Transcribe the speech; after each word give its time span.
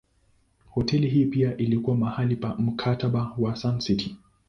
Hoteli 0.75 1.09
hii 1.09 1.25
pia 1.25 1.57
ilikuwa 1.57 1.97
mahali 1.97 2.35
pa 2.35 2.55
Mkataba 2.55 3.31
wa 3.37 3.55
Sun 3.55 3.79
City. 3.79 4.15